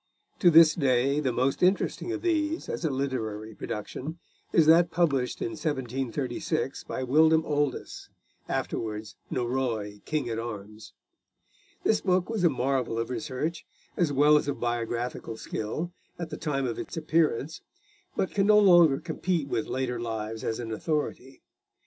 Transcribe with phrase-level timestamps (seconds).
[0.39, 4.17] To this day the most interesting of these, as a literary production,
[4.51, 8.09] is that published in 1736 by William Oldys,
[8.49, 10.93] afterwards Norroy King at Arms.
[11.83, 13.63] This book was a marvel of research,
[13.95, 17.61] as well as of biographical skill, at the time of its appearance,
[18.15, 21.43] but can no longer compete with later lives as an authority.